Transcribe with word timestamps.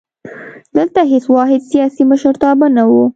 دلته 0.75 1.01
هېڅ 1.11 1.25
واحد 1.35 1.61
سیاسي 1.71 2.03
مشرتابه 2.11 2.67
نه 2.77 2.83
وو. 2.91 3.03